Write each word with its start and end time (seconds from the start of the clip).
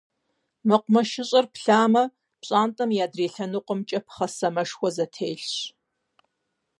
МэкъумэшыщӀэр 0.67 1.45
плъэмэ- 1.53 2.03
пщӀантӀэм 2.41 2.89
и 2.97 2.99
адрей 3.05 3.29
лъэныкъуэмкӀэ 3.33 3.99
пхъэ 4.05 4.27
самэшхуэ 4.37 4.89
зытелъщ. 4.95 5.51